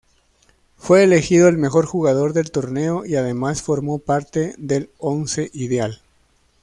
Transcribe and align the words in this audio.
Fue 0.77 1.03
elegido 1.03 1.47
el 1.47 1.59
mejor 1.59 1.85
jugador 1.85 2.33
del 2.33 2.49
torneo, 2.49 3.05
y 3.05 3.17
además 3.17 3.61
formó 3.61 3.99
parte 3.99 4.55
del 4.57 4.89
once 4.97 5.51
ideal. 5.53 6.01